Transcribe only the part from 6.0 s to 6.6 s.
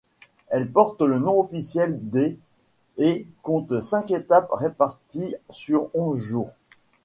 jours.